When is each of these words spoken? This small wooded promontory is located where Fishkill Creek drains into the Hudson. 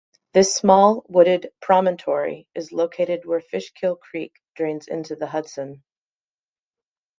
This 0.33 0.55
small 0.55 1.05
wooded 1.09 1.51
promontory 1.61 2.47
is 2.55 2.71
located 2.71 3.23
where 3.23 3.39
Fishkill 3.39 3.97
Creek 3.97 4.33
drains 4.55 4.87
into 4.87 5.15
the 5.15 5.27
Hudson. 5.27 5.83